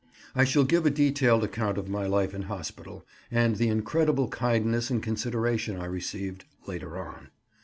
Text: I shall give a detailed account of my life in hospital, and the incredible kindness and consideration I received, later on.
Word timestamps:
I 0.33 0.45
shall 0.45 0.63
give 0.63 0.83
a 0.87 0.89
detailed 0.89 1.43
account 1.43 1.77
of 1.77 1.87
my 1.87 2.07
life 2.07 2.33
in 2.33 2.41
hospital, 2.41 3.05
and 3.29 3.57
the 3.57 3.67
incredible 3.67 4.29
kindness 4.29 4.89
and 4.89 5.03
consideration 5.03 5.77
I 5.79 5.85
received, 5.85 6.43
later 6.65 6.97
on. 6.97 7.29